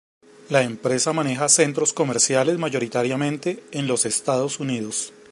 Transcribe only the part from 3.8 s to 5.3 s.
los Estados Unidos.